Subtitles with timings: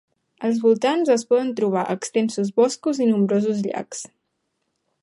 [0.47, 4.07] Als voltants es poden trobar extensos boscos i nombrosos llacs.